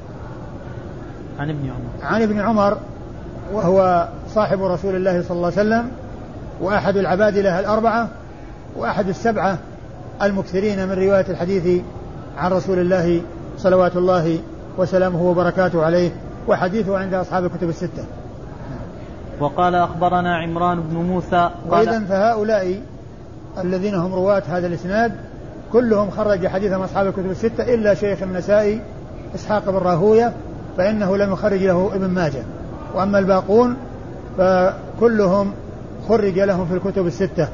[1.40, 2.14] عن ابن عمر.
[2.14, 2.78] عن ابن عمر
[3.54, 5.92] وهو صاحب رسول الله صلى الله عليه وسلم
[6.62, 8.08] وأحد العباد له الأربعة
[8.76, 9.58] وأحد السبعة
[10.22, 11.82] المكثرين من رواية الحديث
[12.38, 13.22] عن رسول الله
[13.58, 14.40] صلوات الله
[14.78, 16.12] وسلامه وبركاته عليه
[16.48, 18.04] وحديثه عند أصحاب الكتب الستة.
[19.40, 22.82] وقال أخبرنا عمران بن موسى قال وإذا فهؤلاء
[23.58, 25.12] الذين هم رواة هذا الإسناد
[25.72, 28.82] كلهم خرج حديثهم أصحاب الكتب الستة إلا شيخ النسائي
[29.36, 30.34] إسحاق بن راهوية
[30.78, 32.44] فإنه لم يخرج له ابن ماجه.
[32.96, 33.78] وأما الباقون
[34.38, 35.54] فكلهم
[36.10, 37.48] خرج لهم في الكتب الستة.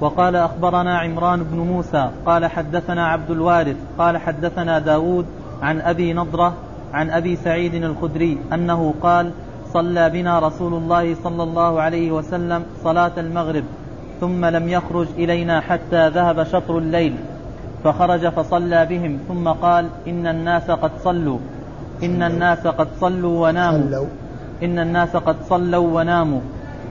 [0.00, 5.26] وقال أخبرنا عمران بن موسى قال حدثنا عبد الوارث قال حدثنا داود
[5.62, 6.54] عن أبي نضرة
[6.92, 9.30] عن أبي سعيد الخدري أنه قال
[9.72, 13.64] صلى بنا رسول الله صلى الله عليه وسلم صلاة المغرب
[14.20, 17.14] ثم لم يخرج إلينا حتى ذهب شطر الليل
[17.84, 21.38] فخرج فصلى بهم ثم قال إن الناس قد صلوا
[22.02, 24.06] إن الناس قد صلوا وناموا
[24.62, 26.40] إن الناس قد صلوا وناموا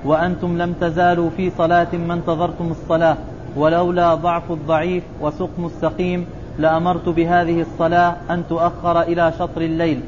[0.06, 3.18] وأنتم لم تزالوا في صلاة ما انتظرتم الصلاة
[3.56, 6.26] ولولا ضعف الضعيف وسقم السقيم
[6.58, 10.02] لأمرت بهذه الصلاة أن تؤخر إلى شطر الليل.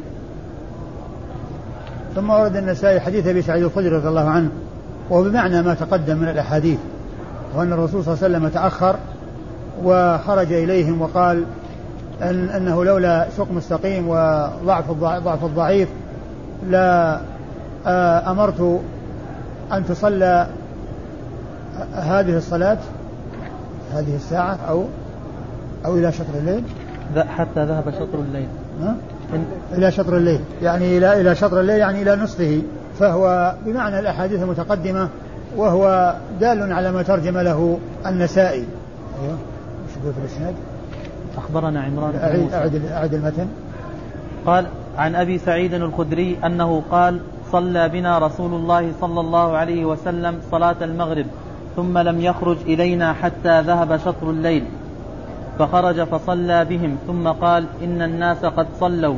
[2.16, 4.50] ثم ورد النسائي حديث أبي سعيد الخدري رضي الله عنه
[5.10, 6.80] وهو بمعنى ما تقدم من الأحاديث
[7.56, 8.96] وأن الرسول صلى الله عليه وسلم تأخر
[9.84, 11.44] وخرج إليهم وقال
[12.22, 15.90] أن أنه لولا سوق مستقيم وضعف ضعف الضعيف
[16.70, 17.20] لا
[17.88, 18.82] آه، أمرت
[19.74, 20.48] أن تصلى
[21.94, 22.78] هذه الصلاة
[23.94, 24.86] هذه الساعة أو
[25.86, 26.64] أو إلى شطر الليل؟
[27.16, 28.48] حتى ذهب شطر الليل.
[28.82, 28.96] ها؟
[29.74, 30.40] إلى شطر الليل.
[30.62, 32.62] يعني إلى إلى شطر الليل يعني إلى نصفه.
[33.00, 35.10] فهو بمعنى الأحاديث المتقدمة
[35.58, 38.66] وهو دال على ما ترجم له النسائي.
[39.24, 39.38] أيوه.
[40.02, 40.54] يقول في الإسناد؟
[41.38, 43.48] أخبرنا عمران بن أعد, أعد المتن.
[44.46, 44.66] قال
[44.98, 47.20] عن أبي سعيد الخدري أنه قال
[47.52, 51.26] صلى بنا رسول الله صلى الله عليه وسلم صلاة المغرب
[51.76, 54.64] ثم لم يخرج إلينا حتى ذهب شطر الليل.
[55.60, 59.18] فخرج فصلى بهم ثم قال إن الناس قد صلوا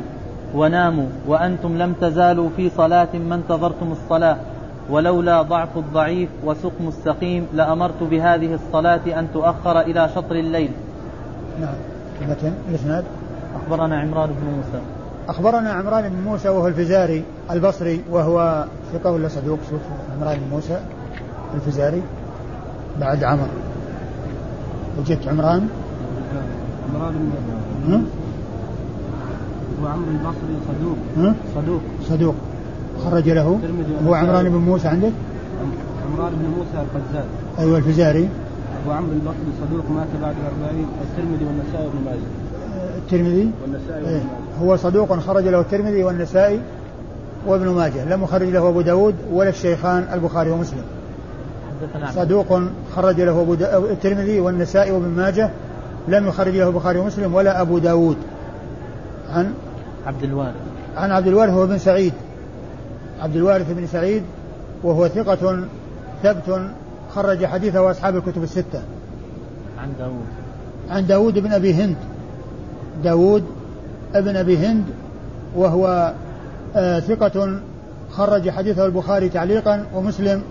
[0.54, 4.36] وناموا وأنتم لم تزالوا في صلاة ما انتظرتم الصلاة
[4.90, 10.70] ولولا ضعف الضعيف وسقم السقيم لأمرت بهذه الصلاة أن تؤخر إلى شطر الليل.
[11.60, 11.74] نعم.
[12.22, 13.04] المتن الإسناد؟
[13.56, 14.82] أخبرنا عمران بن موسى.
[15.28, 19.80] أخبرنا عمران بن موسى وهو الفزاري البصري وهو ثقة ولا صدوق؟ شوف
[20.16, 20.80] عمران بن موسى
[21.54, 22.02] الفزاري
[23.00, 23.48] بعد عمر.
[24.98, 25.68] وجدت عمران
[26.94, 28.02] عمران بن
[29.82, 30.98] هو عمرو البصري صدوق.
[31.54, 31.80] صدوق.
[32.08, 32.34] صدوق.
[33.04, 33.60] خرج له.
[34.06, 35.12] هو عمران بن موسى عندك؟
[36.12, 37.24] عمران بن موسى القزاز
[37.58, 38.28] أيوه الفزاري.
[38.82, 42.28] ابو عمرو البصري صدوق مات بعد الأربعين الترمذي والنسائي وابن ماجه.
[42.98, 44.62] الترمذي؟ والنسائي وابن ماجه.
[44.62, 46.60] هو صدوق خرج له الترمذي والنسائي
[47.46, 48.14] وابن ماجه.
[48.14, 50.84] لم يخرج له أبو داود ولا الشيخان البخاري ومسلم.
[52.14, 52.60] صدوق
[52.96, 55.50] خرج له أبو الترمذي والنسائي وابن ماجه.
[56.08, 58.16] لم يخرج له البخاري ومسلم ولا أبو داود.
[59.30, 59.54] عن؟
[60.06, 60.54] عبد الوارث.
[60.96, 62.12] عن عبد الوارث هو بن سعيد.
[63.20, 64.22] عبد الوارث بن سعيد
[64.82, 65.64] وهو ثقة
[66.22, 66.70] ثبت
[67.14, 68.82] خرج حديثه أصحاب الكتب الستة.
[69.82, 70.26] عن داود.
[70.90, 71.96] عن داود بن أبي هند.
[73.04, 73.44] داود
[74.14, 74.84] ابن أبي هند
[75.56, 76.12] وهو
[76.76, 77.60] آه ثقة
[78.10, 80.42] خرج حديثه البخاري تعليقا ومسلم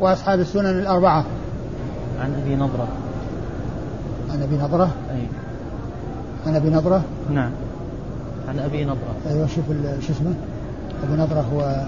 [0.00, 1.24] وأصحاب السنن الأربعة.
[2.20, 2.88] عن أبي نضرة.
[4.34, 4.90] عن أبي نضرة.
[5.10, 5.26] أي.
[6.46, 7.02] عن أبي نضرة.
[7.30, 7.50] نعم.
[8.48, 9.14] عن أبي نضرة.
[9.30, 9.64] أيوة شوف
[10.00, 10.34] شو اسمه؟
[11.04, 11.84] أبو نضرة هو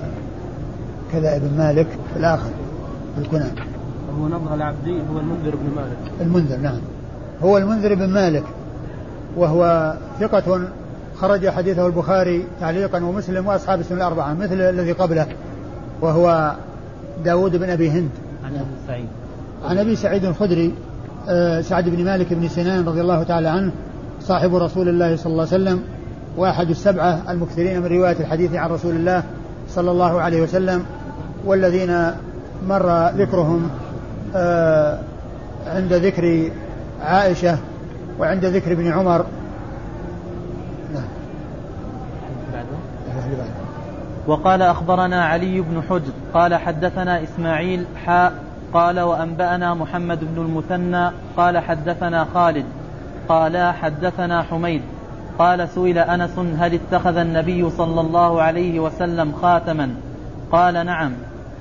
[1.12, 2.50] كذا ابن مالك في الآخر
[3.14, 3.44] في الكنى
[4.14, 5.96] أبو نضرة العبدي هو المنذر بن مالك.
[6.20, 6.80] المنذر نعم.
[7.42, 8.44] هو المنذر بن مالك
[9.36, 10.60] وهو ثقة
[11.16, 15.26] خرج حديثه البخاري تعليقا ومسلم وأصحاب السنة الأربعة مثل الذي قبله
[16.00, 16.54] وهو
[17.24, 18.10] داود بن أبي هند.
[18.44, 19.06] عن أبي سعيد.
[19.64, 20.74] عن أبي سعيد الخدري
[21.60, 23.72] سعد بن مالك بن سنان رضي الله تعالى عنه
[24.20, 25.82] صاحب رسول الله صلى الله عليه وسلم
[26.36, 29.22] وأحد السبعة المكثرين من رواية الحديث عن رسول الله
[29.68, 30.84] صلى الله عليه وسلم
[31.44, 32.10] والذين
[32.68, 33.70] مر ذكرهم
[34.34, 34.98] آه،
[35.66, 36.50] عند ذكر
[37.02, 37.58] عائشة
[38.18, 39.26] وعند ذكر ابن عمر.
[40.94, 41.04] نعم.
[44.26, 48.32] وقال أخبرنا علي بن حجر قال حدثنا إسماعيل حاء
[48.74, 52.64] قال وأنبأنا محمد بن المثنى قال حدثنا خالد
[53.28, 54.82] قال حدثنا حميد
[55.38, 59.94] قال سئل أنس هل اتخذ النبي صلى الله عليه وسلم خاتما؟
[60.52, 61.12] قال نعم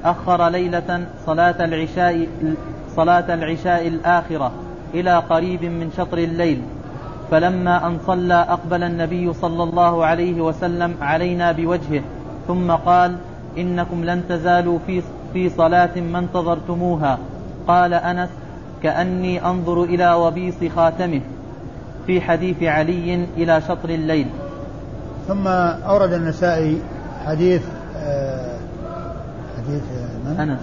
[0.06, 2.28] أخر ليلة صلاة العشاء
[2.96, 4.52] صلاة العشاء الآخرة
[4.94, 6.62] إلى قريب من شطر الليل
[7.32, 12.02] فلما أن صلى أقبل النبي صلى الله عليه وسلم علينا بوجهه
[12.48, 13.16] ثم قال
[13.58, 15.02] إنكم لن تزالوا في
[15.36, 17.18] في صلاة ما انتظرتموها.
[17.68, 18.30] قال أنس
[18.84, 21.22] كأني أنظر إلى وبيص خاتمه
[22.08, 24.28] في حديث علي إلى شطر الليل.
[25.28, 25.48] ثم
[25.88, 26.82] أورد النسائي
[27.26, 27.62] حديث
[27.98, 28.58] آه،
[29.58, 29.82] حديث
[30.26, 30.60] من؟ أنس.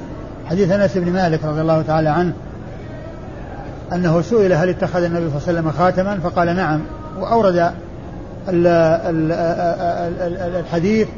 [0.46, 2.32] حديث أنس بن مالك رضي الله تعالى عنه
[3.92, 6.80] أنه سئل هل اتخذ النبي صلى الله عليه وسلم خاتما؟ فقال نعم.
[7.20, 7.56] وأورد
[8.48, 9.32] ال ال
[10.22, 11.08] ال الحديث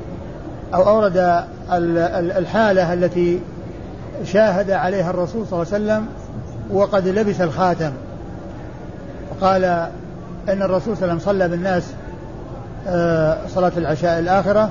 [0.74, 1.44] أو أورد
[2.38, 3.40] الحالة التي
[4.24, 6.06] شاهد عليها الرسول صلى الله عليه وسلم
[6.70, 7.92] وقد لبس الخاتم.
[9.30, 9.64] وقال
[10.48, 11.92] إن الرسول صلى الله عليه وسلم صلى بالناس
[12.88, 14.70] آه، صلاة العشاء الآخرة.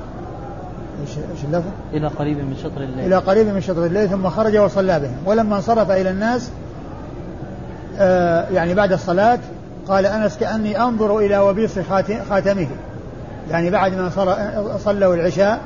[1.01, 3.05] إيش إيش اللفظ؟ إلى قريب من شطر الليل.
[3.05, 5.17] إلى قريب من شطر الليل ثم خرج وصلى بهم.
[5.25, 6.51] ولما انصرف إلى الناس
[7.99, 9.39] آه، يعني بعد الصلاة
[9.87, 11.79] قال أنس كأني أنظر إلى وبيص
[12.29, 12.67] خاتمه.
[13.51, 14.09] يعني بعد ما
[14.77, 15.59] صلوا العشاء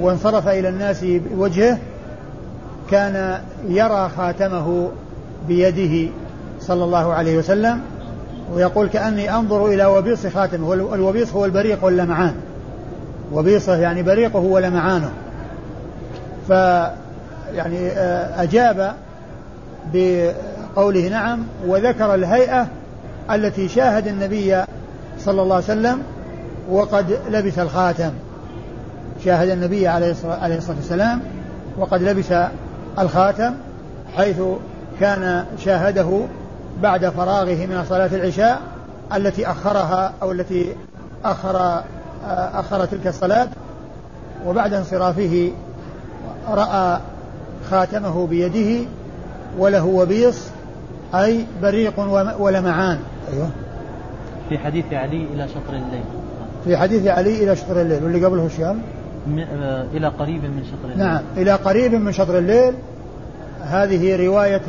[0.00, 1.78] وانصرف إلى الناس بوجهه
[2.90, 4.88] كان يرى خاتمه
[5.48, 6.12] بيده
[6.60, 7.80] صلى الله عليه وسلم
[8.54, 12.34] ويقول كأني أنظر إلى وبيص خاتمه الوبيص هو البريق واللمعان
[13.32, 15.10] وبيصه يعني بريقه ولمعانه
[16.48, 16.50] ف
[17.54, 18.92] يعني آه، أجاب
[19.94, 22.66] بقوله نعم وذكر الهيئة
[23.30, 24.62] التي شاهد النبي
[25.18, 26.02] صلى الله عليه وسلم
[26.70, 28.10] وقد لبس الخاتم.
[29.24, 31.20] شاهد النبي عليه الصلاة والسلام
[31.78, 32.32] وقد لبس
[32.98, 33.54] الخاتم
[34.16, 34.40] حيث
[35.00, 36.20] كان شاهده
[36.82, 38.60] بعد فراغه من صلاة العشاء
[39.16, 40.74] التي أخرها أو التي
[41.24, 41.82] أخر
[42.54, 43.48] أخر تلك الصلاة
[44.46, 45.52] وبعد انصرافه
[46.48, 47.00] رأى
[47.70, 48.88] خاتمه بيده
[49.58, 50.46] وله وبيص
[51.14, 52.00] أي بريق
[52.38, 52.98] ولمعان.
[53.32, 53.50] أيوه.
[54.48, 56.04] في حديث علي إلى شطر الليل.
[56.64, 58.76] في حديث علي إلى شطر الليل واللي قبله آه،
[59.94, 60.98] إلى قريب من شطر الليل.
[60.98, 62.74] نعم إلى قريب من شطر الليل.
[63.60, 64.62] هذه رواية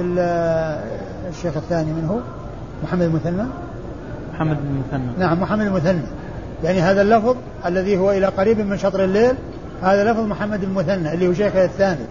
[1.30, 2.22] الشيخ الثاني منه
[2.84, 3.44] محمد المثنى
[4.34, 6.02] محمد المثنى نعم محمد المثنى
[6.64, 7.36] يعني هذا اللفظ
[7.66, 9.36] الذي هو إلى قريب من شطر الليل
[9.82, 12.06] هذا لفظ محمد المثنى اللي هو شيخه الثاني.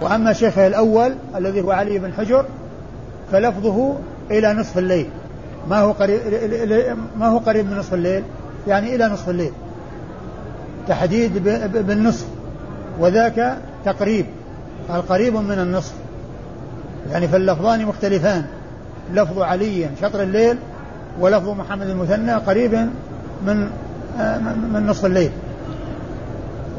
[0.00, 2.44] وأما شيخه الأول الذي هو علي بن حجر
[3.32, 3.94] فلفظه
[4.30, 5.08] إلى نصف الليل.
[5.70, 6.20] ما هو قريب
[7.18, 8.22] ما هو قريب من نصف الليل؟
[8.66, 9.52] يعني إلى نصف الليل.
[10.88, 11.44] تحديد
[11.86, 12.26] بالنصف
[13.00, 14.26] وذاك تقريب
[14.94, 15.94] القريب من النصف.
[17.10, 18.44] يعني فاللفظان مختلفان
[19.14, 20.56] لفظ علي شطر الليل
[21.20, 22.88] ولفظ محمد المثنى قريب
[23.46, 23.68] من
[24.72, 25.30] من نصف الليل.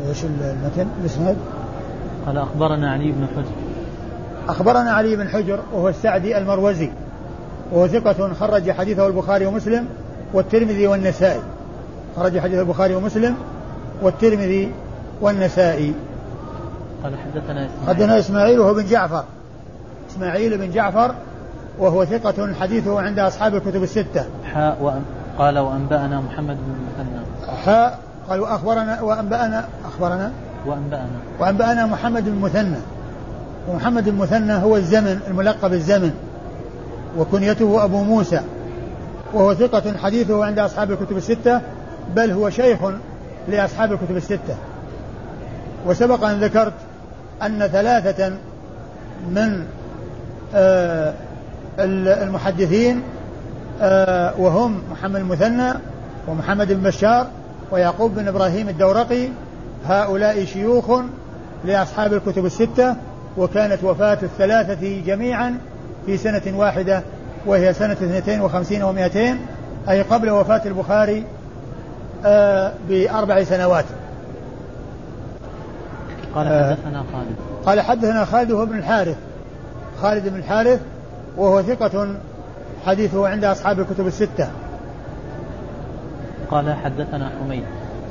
[0.10, 1.38] إيش المتن الإسناد؟
[2.26, 3.52] قال أخبرنا علي بن حجر.
[4.50, 6.90] أخبرنا علي بن حجر وهو السعدي المروزي
[7.72, 9.86] وهو ثقة خرج حديثه البخاري ومسلم
[10.34, 11.42] والترمذي والنسائي.
[12.16, 13.36] خرج حديث البخاري ومسلم
[14.02, 14.72] والترمذي
[15.22, 15.94] والنسائي.
[17.04, 17.88] قال حدثنا إسماعيل.
[17.88, 19.24] حدثنا إسماعيل وهو بن جعفر.
[20.12, 21.16] إسماعيل بن جعفر
[21.80, 24.26] وهو ثقة حديثه عند أصحاب الكتب الستة.
[24.54, 25.02] حاء وأن
[25.38, 27.56] قال وأنبأنا محمد بن المثنى.
[27.66, 30.32] حاء قال وأخبرنا وأنبأنا أخبرنا؟
[30.66, 31.10] وأنبأنا.
[31.40, 32.78] وأنبأنا محمد بن المثنى.
[33.70, 36.12] ومحمد المثنى هو الزمن الملقب الزمن.
[37.18, 38.42] وكنيته أبو موسى.
[39.34, 41.62] وهو ثقة حديثه عند أصحاب الكتب الستة.
[42.16, 42.80] بل هو شيخ
[43.48, 44.56] لأصحاب الكتب الستة.
[45.86, 46.74] وسبق أن ذكرت
[47.42, 48.34] أن ثلاثة
[49.30, 49.66] من
[50.56, 51.14] آه،
[51.80, 53.02] المحدثين
[53.82, 55.74] آه، وهم محمد المثنى
[56.28, 57.28] ومحمد بن بشار
[57.72, 59.30] ويعقوب بن إبراهيم الدورقي.
[59.88, 61.02] هؤلاء شيوخ
[61.66, 62.96] لأصحاب الكتب الستة
[63.38, 65.58] وكانت وفاة الثلاثة جميعا
[66.06, 67.02] في سنة واحدة
[67.46, 69.38] وهي سنة 52 و200
[69.90, 71.24] أي قبل وفاة البخاري
[72.26, 73.86] آه، بأربع سنوات.
[76.36, 77.36] قال حدثنا خالد.
[77.66, 79.18] قال حدثنا خالد هو بن الحارث.
[80.02, 80.80] خالد بن الحارث
[81.38, 82.16] وهو ثقة
[82.86, 84.48] حديثه عند أصحاب الكتب الستة.
[86.52, 87.64] قال حدثنا حميد.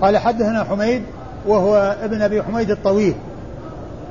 [0.02, 1.02] قال حدثنا حميد
[1.46, 3.14] وهو ابن أبي حميد الطويل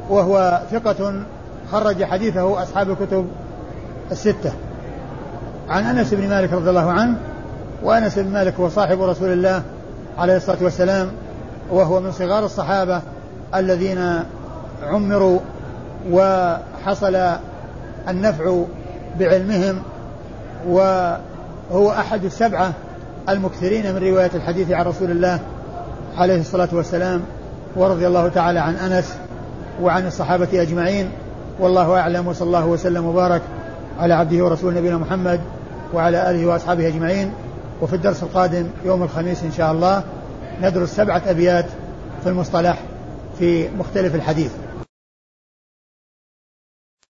[0.09, 1.13] وهو ثقة
[1.71, 3.27] خرج حديثه أصحاب الكتب
[4.11, 4.51] الستة.
[5.69, 7.17] عن أنس بن مالك رضي الله عنه
[7.83, 9.63] وأنس بن مالك هو صاحب رسول الله
[10.17, 11.11] عليه الصلاة والسلام
[11.71, 13.01] وهو من صغار الصحابة
[13.55, 14.19] الذين
[14.83, 15.39] عمروا
[16.11, 17.17] وحصل
[18.09, 18.63] النفع
[19.19, 19.81] بعلمهم
[20.67, 22.73] وهو أحد السبعة
[23.29, 25.39] المكثرين من رواية الحديث عن رسول الله
[26.17, 27.21] عليه الصلاة والسلام
[27.75, 29.13] ورضي الله تعالى عن أنس
[29.81, 31.11] وعن الصحابة أجمعين.
[31.59, 33.41] والله أعلم وصلى الله وسلم وبارك
[33.99, 35.39] على عبده ورسوله نبينا محمد
[35.93, 37.31] وعلى آله وأصحابه أجمعين.
[37.81, 40.03] وفي الدرس القادم يوم الخميس إن شاء الله
[40.61, 41.65] ندرس سبعة أبيات
[42.23, 42.77] في المصطلح
[43.39, 44.51] في مختلف الحديث.